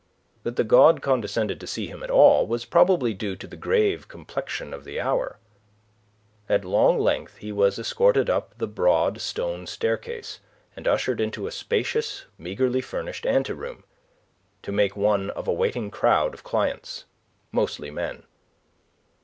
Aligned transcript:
That 0.41 0.55
the 0.55 0.63
god 0.63 1.03
condescended 1.03 1.59
to 1.59 1.67
see 1.67 1.85
him 1.85 2.01
at 2.01 2.09
all 2.09 2.47
was 2.47 2.65
probably 2.65 3.13
due 3.13 3.35
to 3.35 3.45
the 3.45 3.55
grave 3.55 4.07
complexion 4.07 4.73
of 4.73 4.83
the 4.83 4.99
hour. 4.99 5.37
At 6.49 6.65
long 6.65 6.97
length 6.97 7.37
he 7.37 7.51
was 7.51 7.77
escorted 7.77 8.27
up 8.27 8.57
the 8.57 8.65
broad 8.65 9.21
stone 9.21 9.67
staircase, 9.67 10.39
and 10.75 10.87
ushered 10.87 11.21
into 11.21 11.45
a 11.45 11.51
spacious, 11.51 12.25
meagrely 12.39 12.81
furnished 12.83 13.27
anteroom, 13.27 13.83
to 14.63 14.71
make 14.71 14.97
one 14.97 15.29
of 15.29 15.47
a 15.47 15.53
waiting 15.53 15.91
crowd 15.91 16.33
of 16.33 16.43
clients, 16.43 17.05
mostly 17.51 17.91
men. 17.91 18.23